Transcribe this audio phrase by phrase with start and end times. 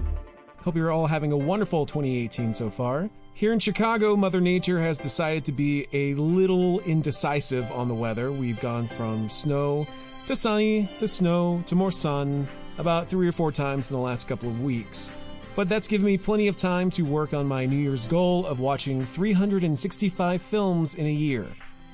[0.62, 3.10] Hope you're all having a wonderful 2018 so far.
[3.34, 8.32] Here in Chicago, Mother Nature has decided to be a little indecisive on the weather.
[8.32, 9.86] We've gone from snow
[10.24, 14.26] to sunny to snow to more sun about three or four times in the last
[14.26, 15.12] couple of weeks
[15.58, 18.60] but that's given me plenty of time to work on my New Year's goal of
[18.60, 21.48] watching 365 films in a year.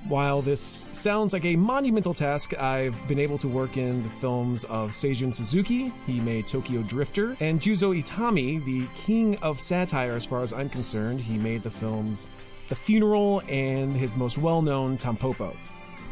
[0.06, 0.60] While this
[0.92, 5.34] sounds like a monumental task, I've been able to work in the films of Seijun
[5.34, 10.52] Suzuki, he made Tokyo Drifter, and Juzo Itami, the king of satire as far as
[10.52, 12.28] I'm concerned, he made the films
[12.68, 15.56] The Funeral and his most well known Tampopo.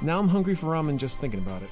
[0.01, 1.71] Now I'm hungry for ramen just thinking about it.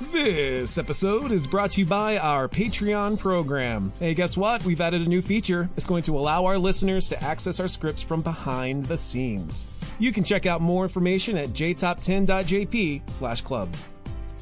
[0.00, 3.92] This episode is brought to you by our Patreon program.
[4.00, 4.64] Hey, guess what?
[4.64, 5.68] We've added a new feature.
[5.76, 9.66] It's going to allow our listeners to access our scripts from behind the scenes.
[9.98, 13.68] You can check out more information at jtop10.jp slash club.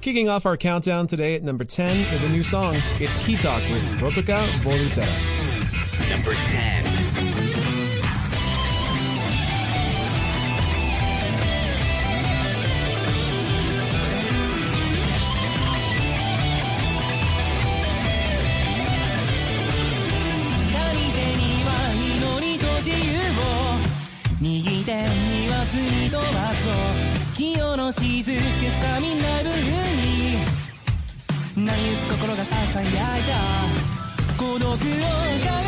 [0.01, 2.77] Kicking off our countdown today at number 10 is a new song.
[3.01, 6.09] It's Key Talk with Rotoka Volutera.
[6.09, 7.08] Number 10.
[27.88, 30.44] の静けさになるに。
[31.56, 33.32] 波打つ心がささやいた
[34.37, 35.68] 孤独を鏡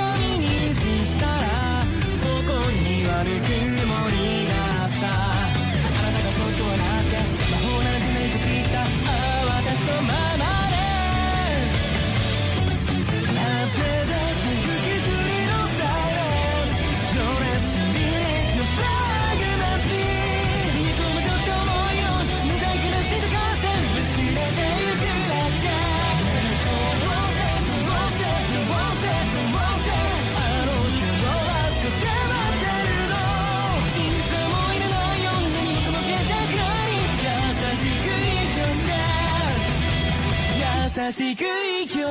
[41.12, 42.06] しく生う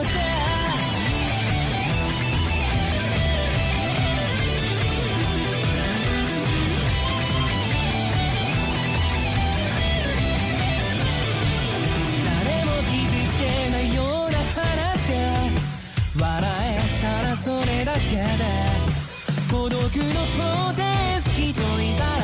[12.25, 12.99] 誰も傷
[13.29, 15.17] つけないような話が
[16.19, 18.19] 笑えたらそれだけで
[19.49, 19.79] 孤独の
[20.37, 20.83] 方程
[21.19, 22.18] 式といたい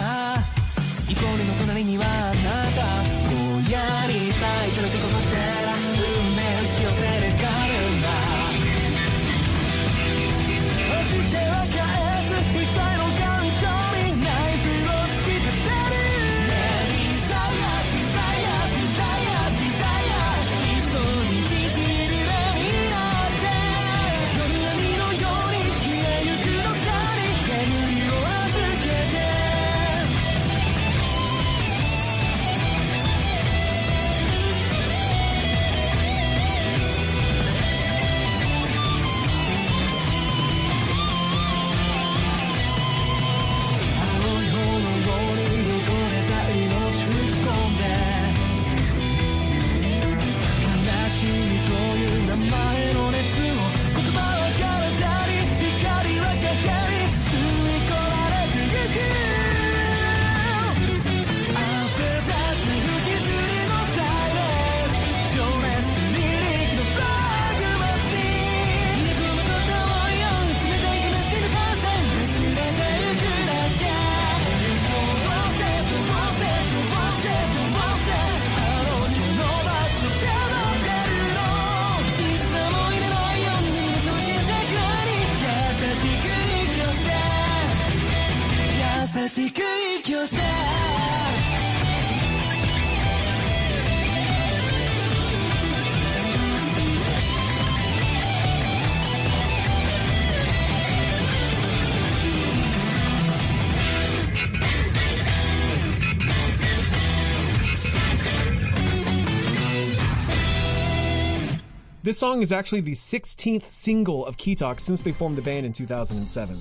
[112.16, 115.74] This song is actually the 16th single of Talk since they formed the band in
[115.74, 116.58] 2007.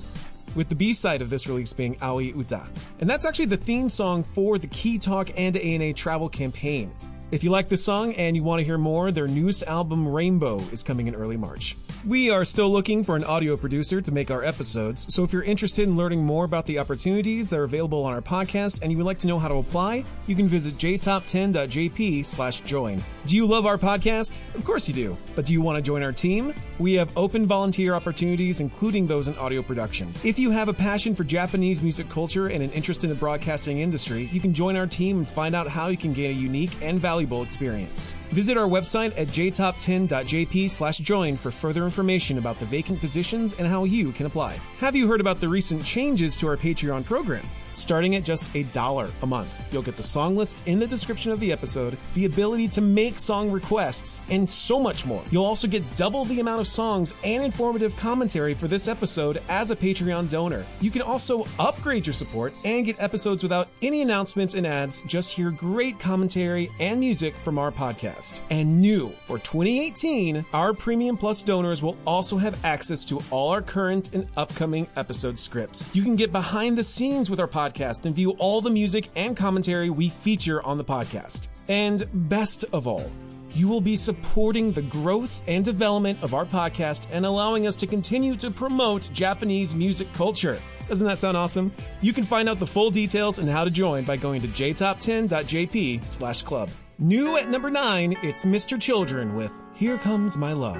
[0.53, 2.67] With the B-side of this release being Aoi Uta.
[2.99, 6.93] And that's actually the theme song for the Key Talk and ANA travel campaign.
[7.31, 10.59] If you like this song and you want to hear more, their newest album Rainbow
[10.71, 11.75] is coming in early March.
[12.05, 15.41] We are still looking for an audio producer to make our episodes, so if you're
[15.41, 18.97] interested in learning more about the opportunities that are available on our podcast and you
[18.99, 23.03] would like to know how to apply, you can visit jtop10.jp slash join.
[23.25, 24.39] Do you love our podcast?
[24.53, 25.17] Of course you do.
[25.35, 26.53] But do you want to join our team?
[26.77, 30.13] We have open volunteer opportunities, including those in audio production.
[30.23, 33.79] If you have a passion for Japanese music culture and an interest in the broadcasting
[33.79, 36.71] industry, you can join our team and find out how you can gain a unique
[36.83, 38.17] and valuable experience.
[38.31, 43.67] Visit our website at jtop10.jp slash join for further information about the vacant positions and
[43.67, 44.57] how you can apply.
[44.79, 47.45] Have you heard about the recent changes to our Patreon program?
[47.75, 51.29] Starting at just a dollar a month, you'll get the song list in the description
[51.33, 55.21] of the episode, the ability to make song requests, and so much more.
[55.29, 59.71] You'll also get double the amount of songs and informative commentary for this episode as
[59.71, 60.65] a Patreon donor.
[60.79, 65.31] You can also upgrade your support and get episodes without any announcements and ads, just
[65.31, 68.39] hear great commentary and music from our podcast.
[68.49, 73.61] And new for 2018, our Premium Plus donors will also have access to all our
[73.61, 75.89] current and upcoming episode scripts.
[75.93, 77.64] You can get behind the scenes with our podcast
[78.05, 81.47] and view all the music and commentary we feature on the podcast.
[81.67, 83.09] And best of all,
[83.53, 87.87] you will be supporting the growth and development of our podcast and allowing us to
[87.87, 90.59] continue to promote Japanese music culture.
[90.87, 91.73] Doesn't that sound awesome?
[92.01, 96.07] You can find out the full details and how to join by going to jtop10.jp
[96.07, 96.69] slash club.
[96.99, 98.79] New at number 9, it's Mr.
[98.79, 100.77] Children with Here Comes My Love.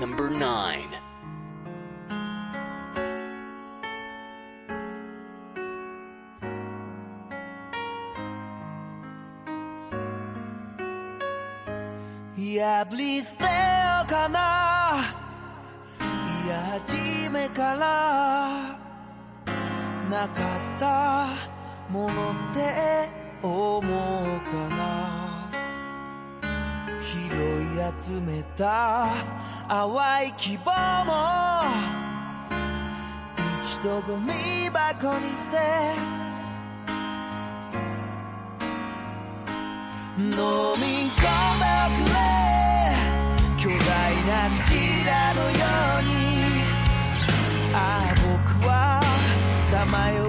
[0.00, 1.07] Number 9.
[12.38, 13.48] 破り捨てよ
[14.04, 14.38] うかな。
[15.98, 18.78] いや初めから
[20.08, 21.26] なかった
[21.90, 23.10] ものって
[23.42, 23.82] 思う
[24.52, 25.50] かな。
[27.02, 27.34] 拾い
[28.00, 29.08] 集めた
[29.68, 30.70] 淡い希望
[31.06, 31.12] も
[33.60, 35.56] 一度ゴミ箱に捨て
[40.18, 40.30] 飲
[40.80, 40.97] み
[43.58, 45.50] 巨大なクジラのよ
[45.98, 46.10] うに。
[47.74, 47.76] あ
[48.08, 49.02] あ僕は
[49.64, 50.27] さまよう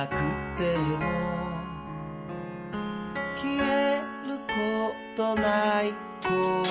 [0.00, 0.06] な
[3.36, 4.52] 消えるこ
[5.16, 5.92] とない
[6.22, 6.62] 心の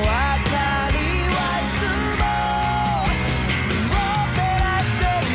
[0.00, 0.52] 明か
[0.92, 0.96] り
[1.32, 1.82] はいつ
[2.20, 2.24] も
[3.88, 5.32] 持ってらしてる。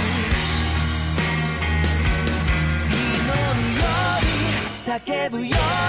[2.92, 3.02] 祈
[3.56, 3.82] るよ
[4.14, 4.30] うに
[4.86, 5.89] 叫ぶように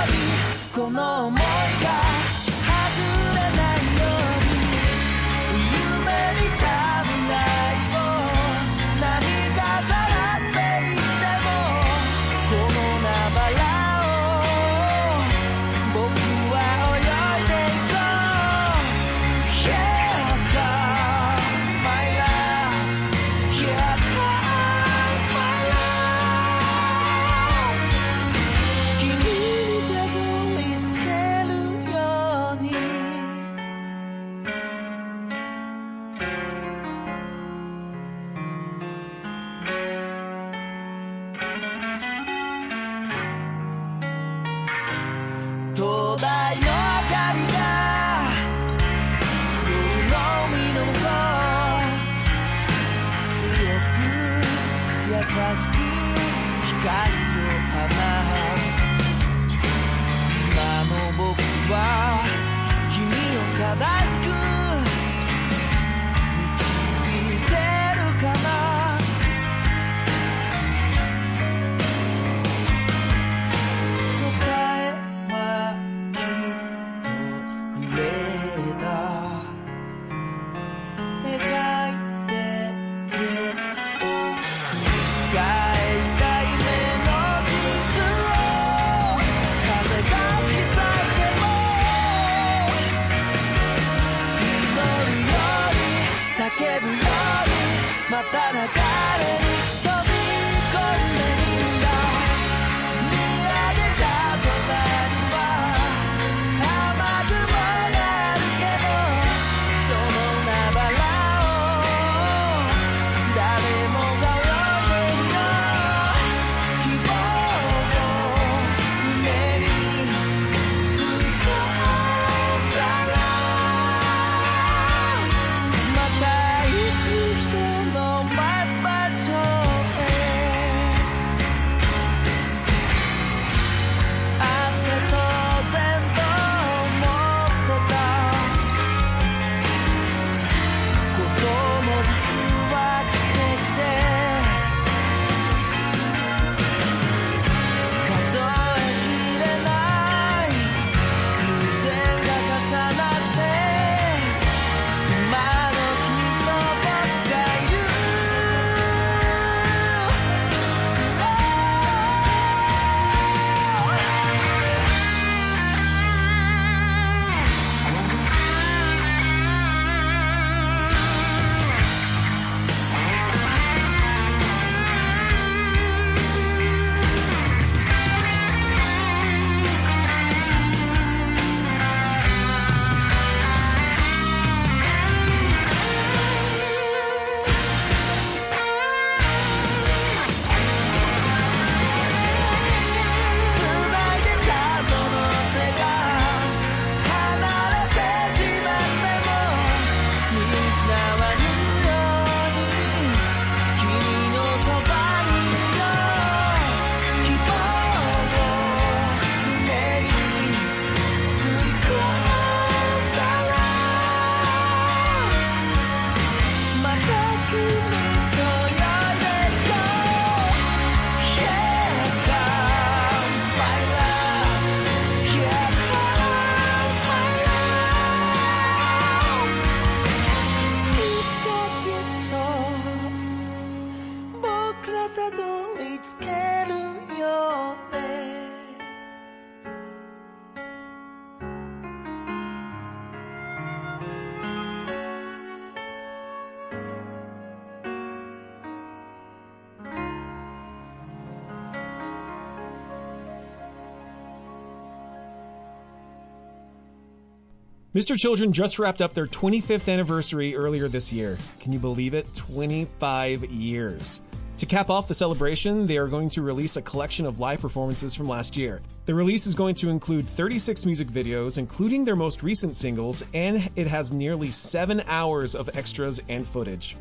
[258.00, 258.16] Mr.
[258.16, 261.36] Children just wrapped up their 25th anniversary earlier this year.
[261.58, 262.32] Can you believe it?
[262.32, 264.22] 25 years.
[264.56, 268.14] To cap off the celebration, they are going to release a collection of live performances
[268.14, 268.80] from last year.
[269.04, 273.70] The release is going to include 36 music videos, including their most recent singles, and
[273.76, 276.96] it has nearly seven hours of extras and footage.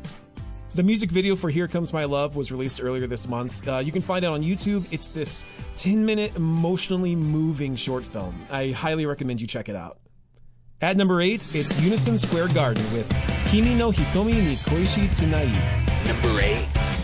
[0.74, 3.66] The music video for Here Comes My Love was released earlier this month.
[3.66, 4.86] Uh, you can find it on YouTube.
[4.92, 8.38] It's this 10 minute emotionally moving short film.
[8.50, 9.96] I highly recommend you check it out.
[10.82, 13.06] At number eight, it's Unison Square Garden with
[13.50, 15.52] Kimi no Hitomi ni Koishitenai.
[16.06, 16.99] Number eight.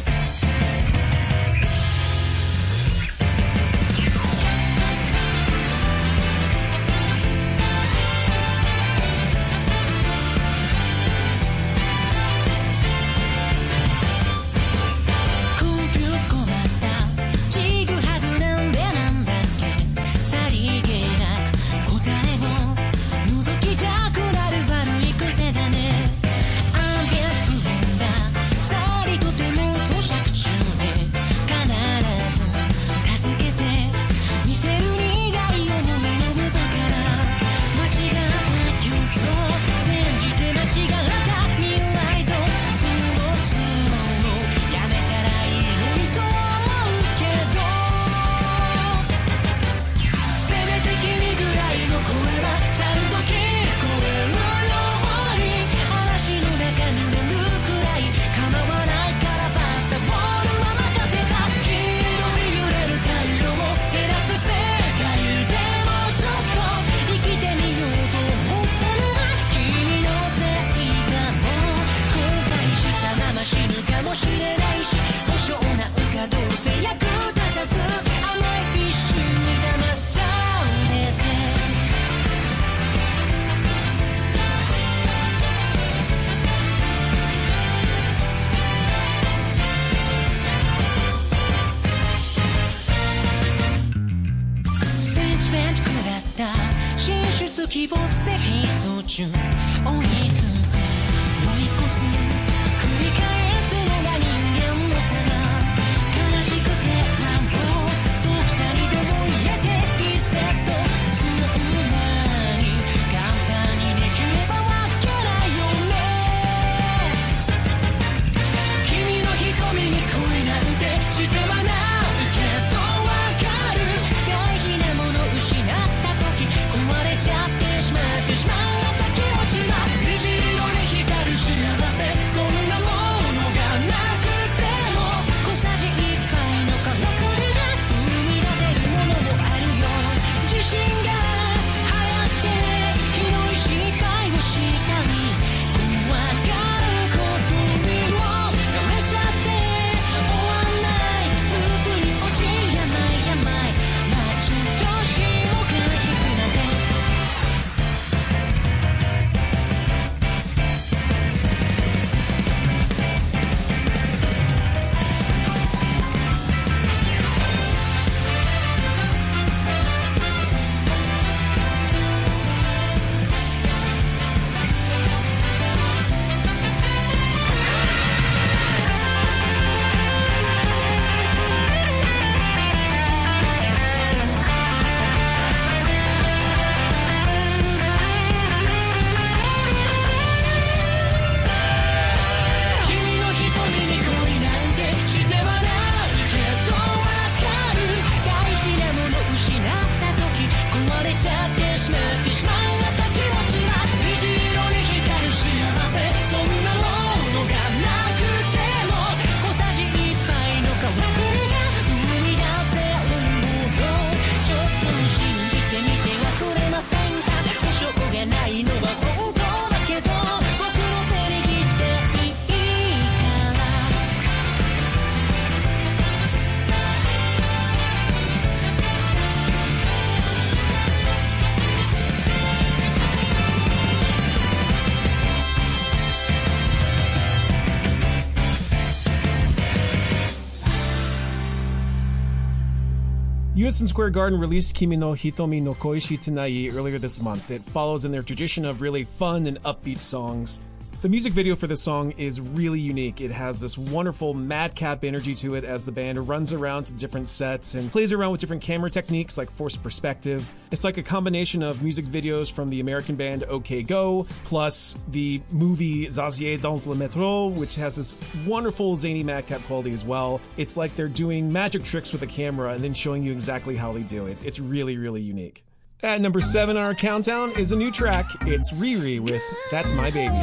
[243.77, 247.51] Unison Square Garden released Kimi no Hitomi no Koishi Tenai earlier this month.
[247.51, 250.61] It follows in their tradition of really fun and upbeat songs
[251.03, 253.21] the music video for this song is really unique.
[253.21, 257.29] It has this wonderful madcap energy to it as the band runs around to different
[257.29, 260.51] sets and plays around with different camera techniques like forced perspective.
[260.71, 265.43] It's like a combination of music videos from the American band OK Go, plus the
[265.53, 270.41] movie Zazie dans le métro, which has this wonderful zany madcap quality as well.
[270.57, 273.93] It's like they're doing magic tricks with a camera and then showing you exactly how
[273.93, 274.39] they do it.
[274.43, 275.63] It's really, really unique.
[276.03, 278.27] At number seven on our countdown is a new track.
[278.43, 280.41] It's Riri with That's My Baby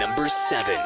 [0.00, 0.80] number seven.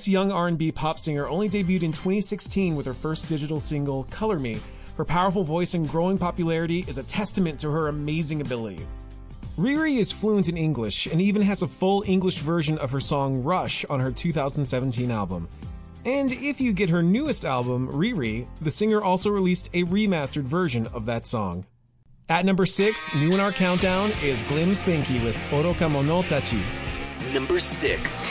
[0.00, 4.40] This young R&B pop singer only debuted in 2016 with her first digital single, Color
[4.40, 4.58] Me.
[4.96, 8.86] Her powerful voice and growing popularity is a testament to her amazing ability.
[9.58, 13.42] Riri is fluent in English and even has a full English version of her song
[13.42, 15.50] Rush on her 2017 album.
[16.06, 20.86] And if you get her newest album, Riri, the singer also released a remastered version
[20.94, 21.66] of that song.
[22.30, 26.62] At number 6, new in our countdown, is Glim Spanky with Orokamono Tachi.
[27.34, 28.30] Number 6.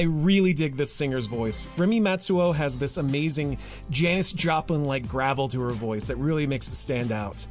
[0.00, 1.68] I really dig this singer's voice.
[1.76, 3.58] Remi Matsuo has this amazing
[3.90, 7.46] Janis Joplin like gravel to her voice that really makes it stand out.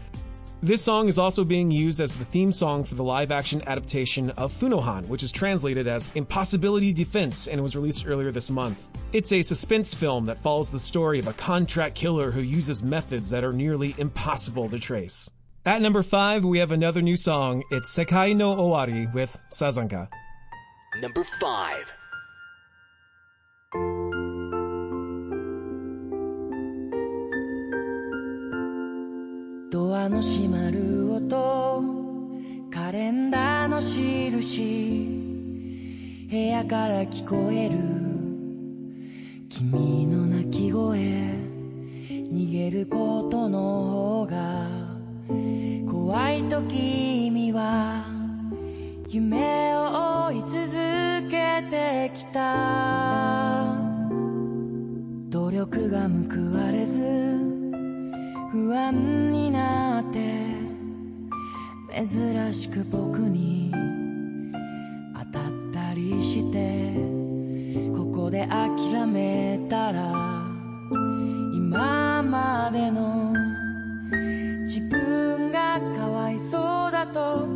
[0.63, 4.31] This song is also being used as the theme song for the live action adaptation
[4.31, 8.88] of Funohan, which is translated as Impossibility Defense and was released earlier this month.
[9.13, 13.29] It's a suspense film that follows the story of a contract killer who uses methods
[13.29, 15.29] that are nearly impossible to trace.
[15.67, 17.62] At number 5, we have another new song.
[17.69, 20.07] It's Sekai no Owari with Sazanka.
[20.99, 21.95] Number 5.
[30.10, 31.84] の閉まる音。
[32.72, 35.19] カレンダーの印。
[36.30, 37.78] 部屋から聞こえる。
[39.50, 40.98] 君の泣き声。
[42.10, 44.67] 逃げることの方が。
[45.88, 48.04] 怖いと君は
[49.08, 53.78] 夢を追い続けてきた。
[55.30, 57.48] 努力が報われず。
[58.73, 60.19] 安になって
[61.91, 63.71] 珍しく僕に
[65.13, 66.93] 当たったりして
[67.97, 70.12] ここで諦めたら
[71.53, 73.34] 今までの
[74.63, 77.48] 自分がかわいそうだと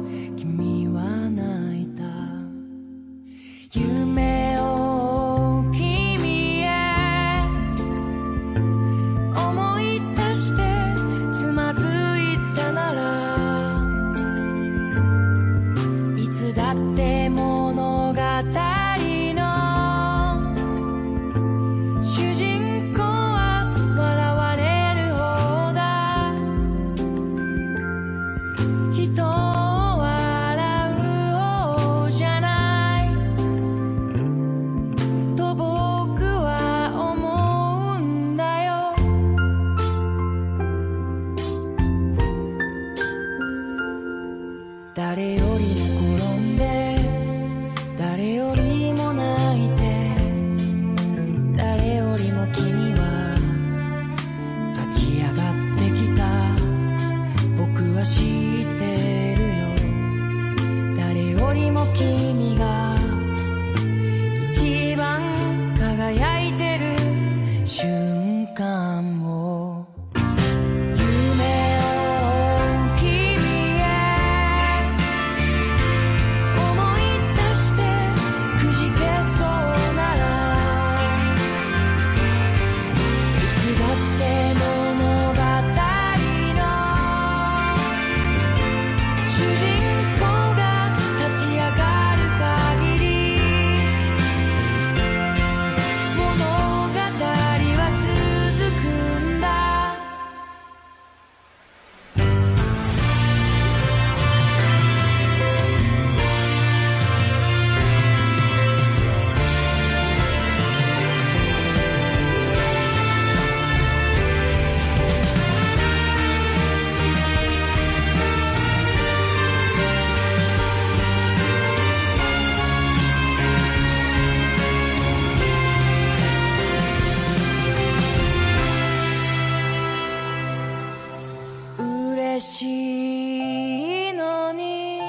[132.43, 134.99] しいのに。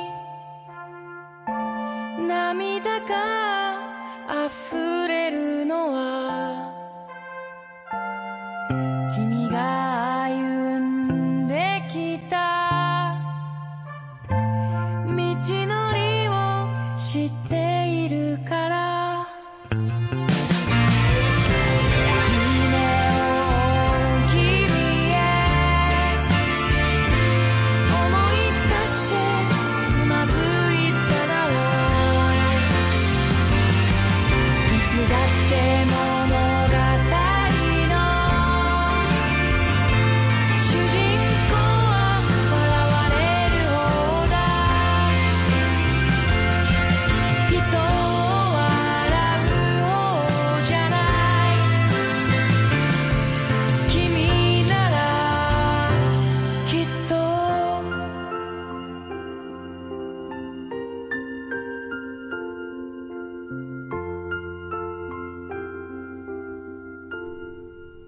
[2.28, 3.80] 涙が
[4.46, 4.83] 溢れ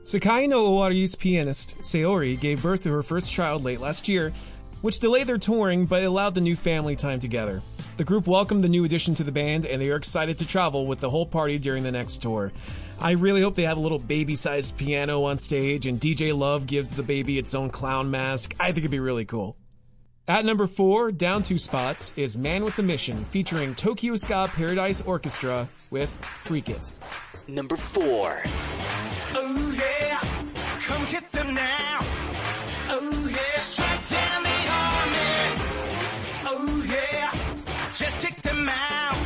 [0.07, 4.33] Sekai no Owari's pianist, Saori, gave birth to her first child late last year,
[4.81, 7.61] which delayed their touring but allowed the new family time together.
[7.97, 10.87] The group welcomed the new addition to the band and they are excited to travel
[10.87, 12.53] with the whole party during the next tour.
[13.01, 16.69] I really hope they have a little baby sized piano on stage and DJ Love
[16.69, 18.55] gives the baby its own clown mask.
[18.61, 19.57] I think it'd be really cool.
[20.29, 25.03] At number four, down two spots, is Man with a Mission featuring Tokyo Ska Paradise
[25.03, 26.11] Orchestra with
[26.45, 26.93] Freak It.
[27.49, 28.41] Number four
[31.07, 32.01] hit them now.
[32.89, 35.35] Oh yeah, strike down the army.
[36.51, 37.31] Oh yeah,
[37.95, 39.17] just kick them out.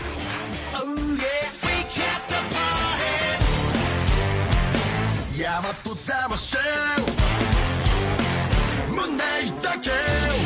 [0.74, 3.18] Oh yeah, freak out the party.
[5.40, 7.04] Yama put them a shell.
[8.96, 10.36] Moon Age the kill.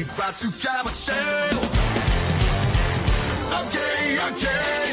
[0.00, 1.58] Ibatsuka shell.
[3.60, 4.83] Okay, okay.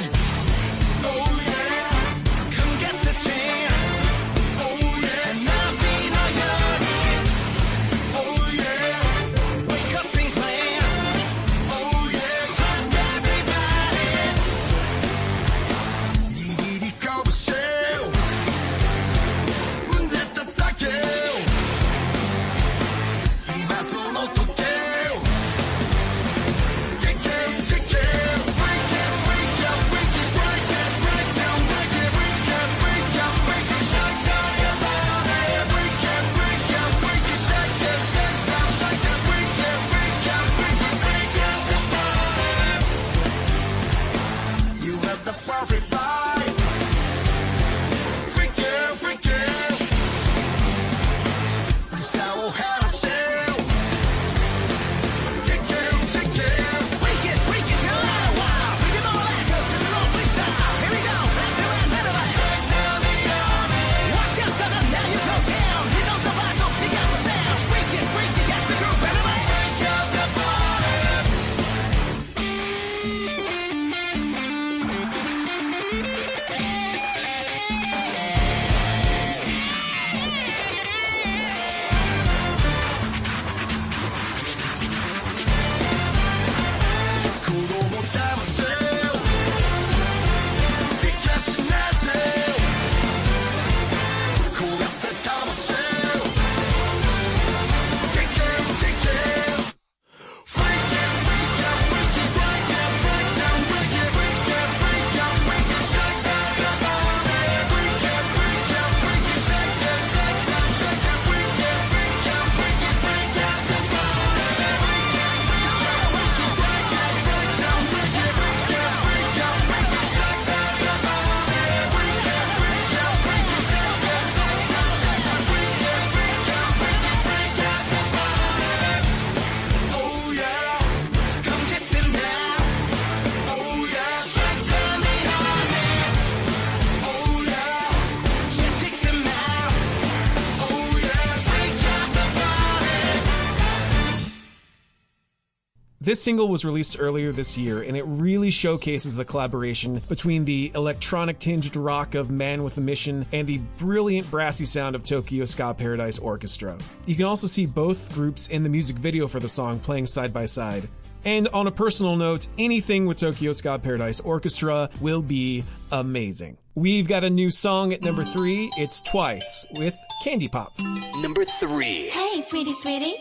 [146.12, 150.70] This single was released earlier this year, and it really showcases the collaboration between the
[150.76, 155.46] electronic tinged rock of Man with a Mission and the brilliant brassy sound of Tokyo
[155.46, 156.78] Ska Paradise Orchestra.
[157.06, 160.34] You can also see both groups in the music video for the song playing side
[160.34, 160.90] by side.
[161.24, 166.58] And on a personal note, anything with Tokyo Ska Paradise Orchestra will be amazing.
[166.76, 168.70] We've got a new song at number three.
[168.76, 170.74] It's Twice with Candy Pop.
[171.22, 172.10] Number three.
[172.10, 173.16] Hey, sweetie, sweetie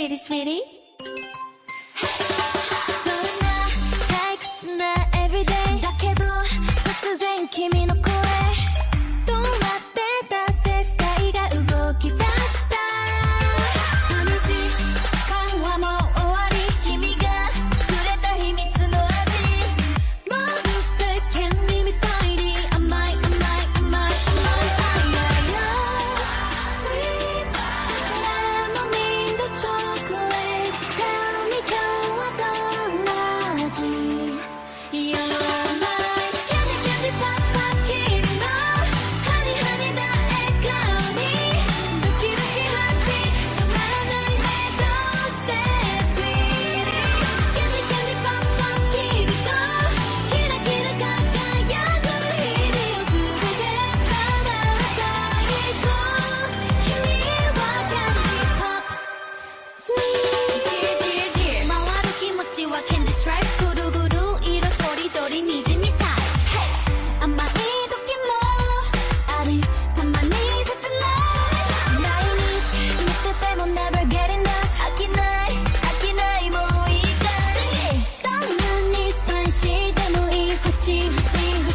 [0.00, 0.62] sweetie, sweetie.
[4.54, 5.60] So now, every day.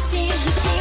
[0.06, 0.75] 心嘻心。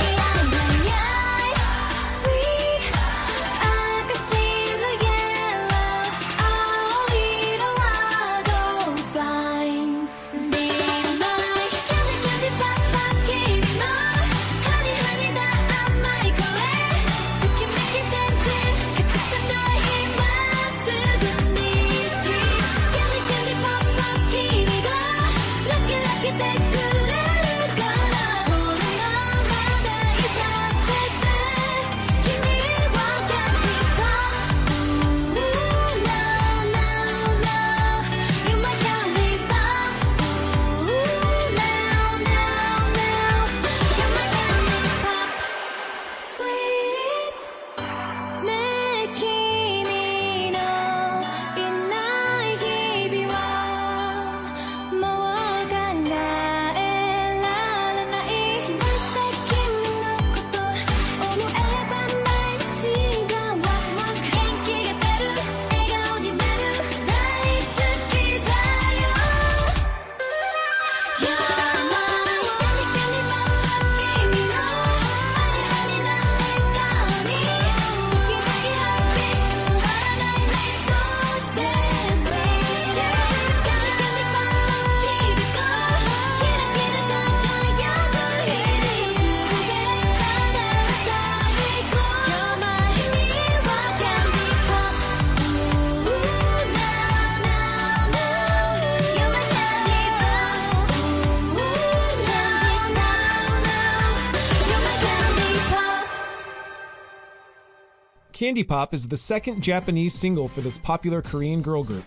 [108.45, 112.03] Candy Pop is the second Japanese single for this popular Korean girl group.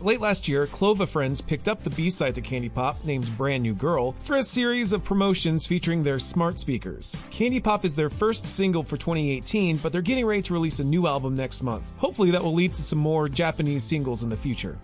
[0.00, 3.72] Late last year, Clova Friends picked up the B-side to Candy Pop, named Brand New
[3.72, 7.14] Girl, for a series of promotions featuring their smart speakers.
[7.30, 10.84] Candy Pop is their first single for 2018, but they're getting ready to release a
[10.84, 11.88] new album next month.
[11.98, 14.76] Hopefully that will lead to some more Japanese singles in the future.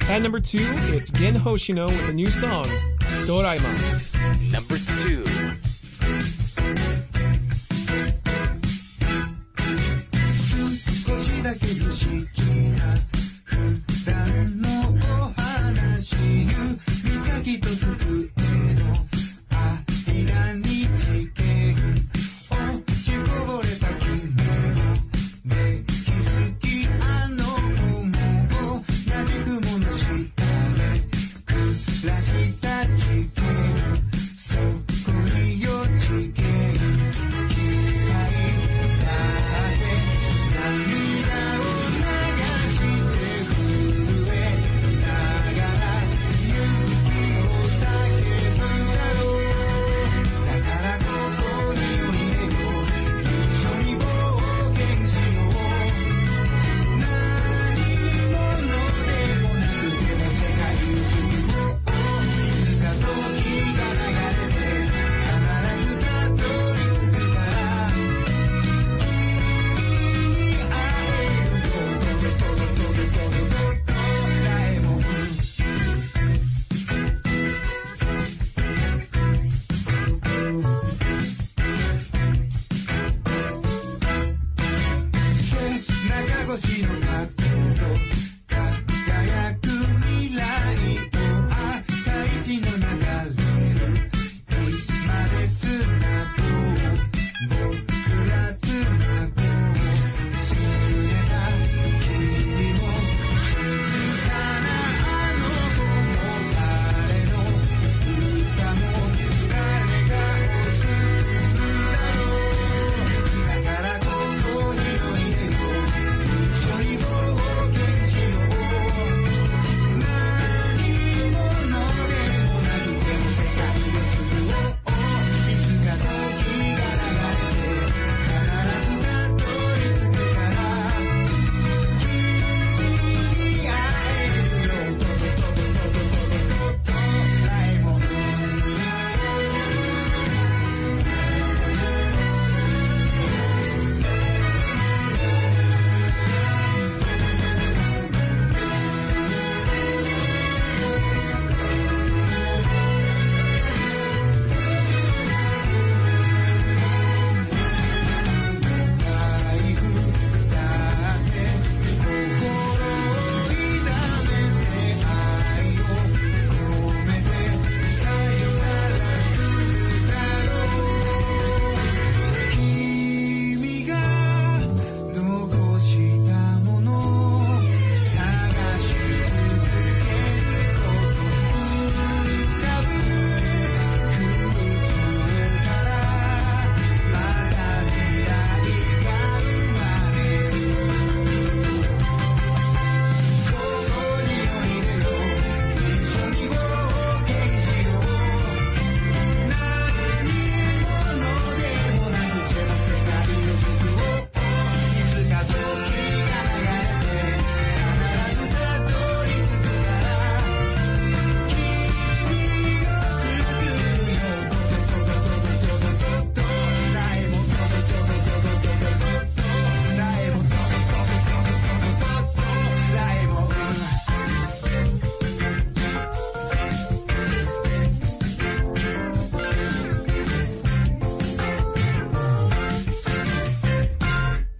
[0.00, 2.66] At number two, it's Gen Hoshino with a new song,
[3.24, 4.52] Doraemon.
[4.52, 5.24] Number two.
[17.60, 17.87] people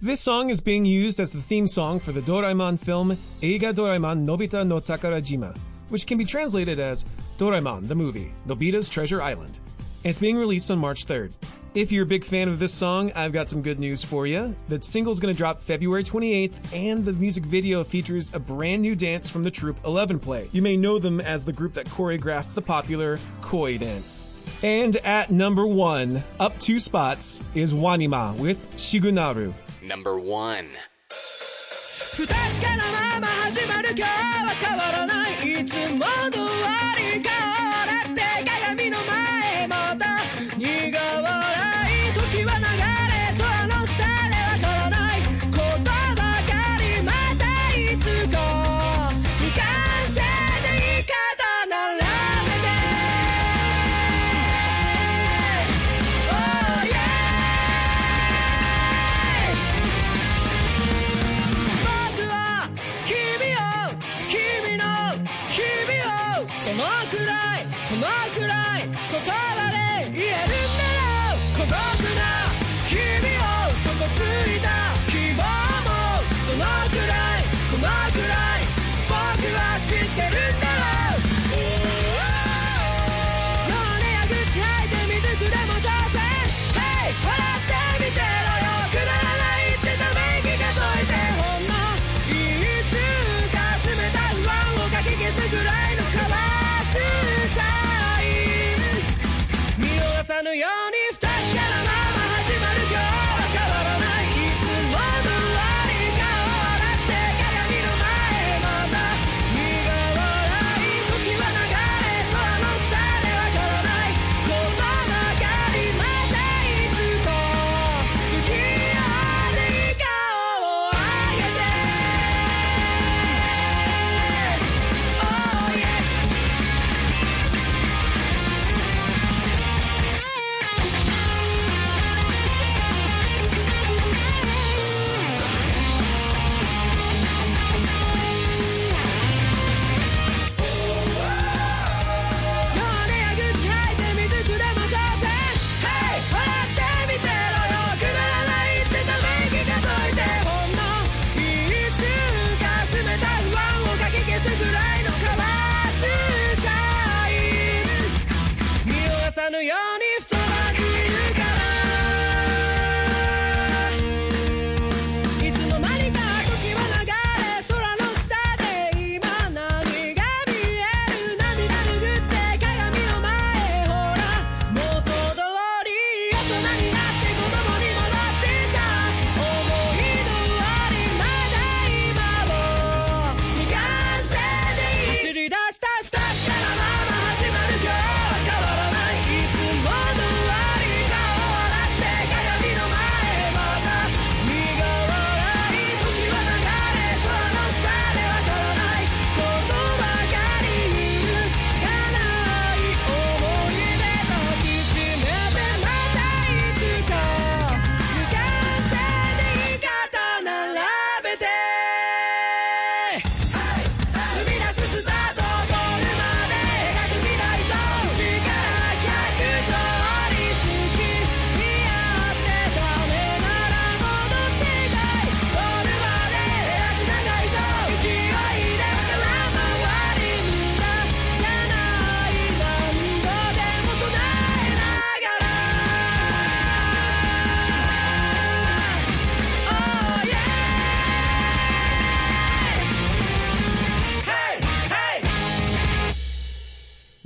[0.09, 3.11] This song is being used as the theme song for the Doraemon film
[3.43, 5.55] Eiga Doraemon Nobita no Takarajima,
[5.89, 7.05] which can be translated as
[7.37, 9.59] Doraemon the Movie, Nobita's Treasure Island.
[10.03, 11.33] And it's being released on March 3rd.
[11.75, 14.55] If you're a big fan of this song, I've got some good news for you.
[14.67, 18.95] The single's going to drop February 28th, and the music video features a brand new
[18.95, 20.49] dance from the troupe 11 Play.
[20.51, 24.35] You may know them as the group that choreographed the popular Koi dance.
[24.63, 29.53] And at number one, up two spots, is Wanima with Shigunaru
[29.89, 30.69] number one.
[32.15, 34.11] 不確かなまま始まる今日
[34.45, 36.58] は変わらないいつも通り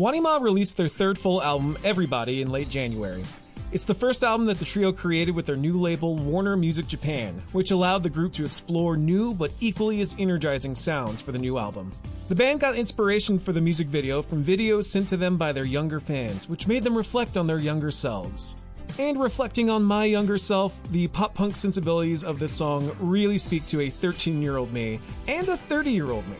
[0.04, 3.24] Wanima released their third full album, Everybody, in late January.
[3.72, 7.41] It's the first album that the trio created with their new label, Warner Music Japan,
[7.54, 11.58] which allowed the group to explore new but equally as energizing sounds for the new
[11.58, 11.93] album.
[12.28, 15.64] The band got inspiration for the music video from videos sent to them by their
[15.64, 18.58] younger fans, which made them reflect on their younger selves.
[18.99, 23.66] And reflecting on my younger self, the pop punk sensibilities of this song really speak
[23.68, 24.99] to a 13 year old me
[25.30, 26.36] and a 30 year old me.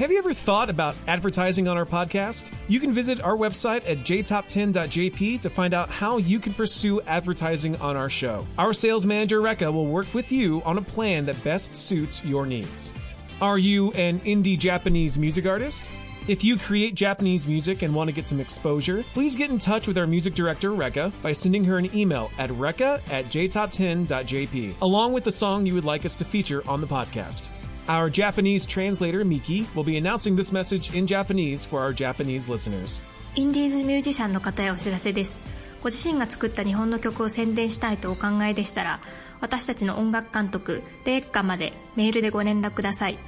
[0.00, 2.54] Have you ever thought about advertising on our podcast?
[2.68, 7.76] You can visit our website at jtop10.jp to find out how you can pursue advertising
[7.82, 8.46] on our show.
[8.56, 12.46] Our sales manager, Rekka, will work with you on a plan that best suits your
[12.46, 12.94] needs.
[13.42, 15.92] Are you an indie Japanese music artist?
[16.26, 19.86] If you create Japanese music and want to get some exposure, please get in touch
[19.86, 25.12] with our music director, Rekka, by sending her an email at rekka at jtop10.jp, along
[25.12, 27.50] with the song you would like us to feature on the podcast.
[27.86, 30.52] Our Japanese translator Miki will be announcing this
[33.36, 35.40] インディーズミュージシャンの方へお知らせです。
[35.82, 39.00] ご自身が作った日本の曲を宣伝したいとお考えでしたら、
[39.40, 43.18] 私たちの音楽監督レイカまでメールでご連絡ください。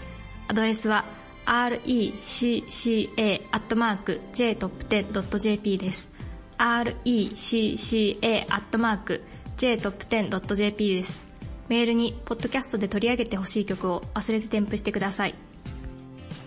[0.49, 1.05] アドレスは
[1.47, 6.11] recca アットマーク j トップテンドット jp です。
[6.59, 9.23] recca アットマーク
[9.57, 11.32] j トップテンドット jp です。
[11.72, 15.36] メールに、ポッドキャストで取り上げてほしい曲を忘れず添付してください。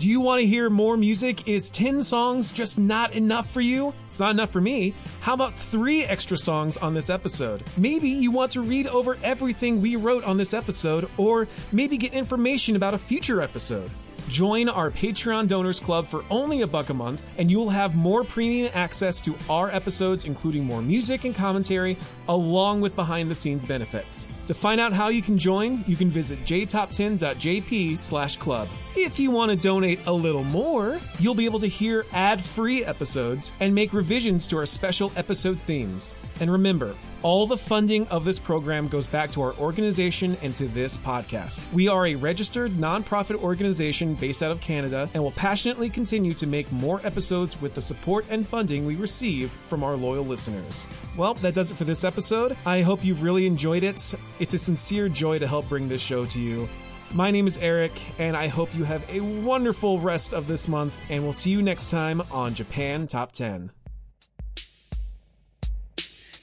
[0.00, 1.46] Do you want to hear more music?
[1.46, 3.92] Is 10 songs just not enough for you?
[4.08, 4.94] It's not enough for me.
[5.20, 7.62] How about three extra songs on this episode?
[7.76, 12.14] Maybe you want to read over everything we wrote on this episode, or maybe get
[12.14, 13.90] information about a future episode.
[14.29, 17.95] Join our Patreon Donors Club for only a buck a month, and you will have
[17.95, 21.95] more premium access to our episodes, including more music and commentary,
[22.27, 24.27] along with behind the scenes benefits.
[24.47, 28.67] To find out how you can join, you can visit jtop10.jp slash club.
[28.95, 32.83] If you want to donate a little more, you'll be able to hear ad free
[32.83, 36.17] episodes and make revisions to our special episode themes.
[36.39, 36.95] And remember,
[37.25, 41.73] all the funding of this program goes back to our organization and to this podcast.
[41.73, 46.45] We are a registered nonprofit organization based out of Canada and will passionately continue to
[46.45, 50.85] make more episodes with the support and funding we receive from our loyal listeners.
[51.17, 52.55] Well, that does it for this episode.
[52.63, 54.13] I hope you've really enjoyed it.
[54.37, 56.69] It's a sincere joy to help bring this show to you.
[57.11, 60.93] My name is Eric, and I hope you have a wonderful rest of this month,
[61.09, 63.71] and we'll see you next time on Japan Top 10.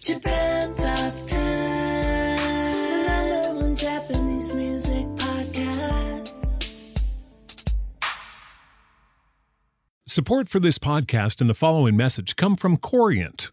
[0.02, 2.36] Japan Top 10,
[2.96, 6.72] the number one Japanese music podcast.
[10.08, 13.52] Support for this podcast and the following message come from Corient.